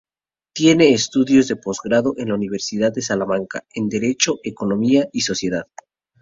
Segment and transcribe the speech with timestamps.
[0.55, 5.67] Tiene estudios de postgrado en la Universidad de Salamanca, en Derecho, Economía y Sociedad.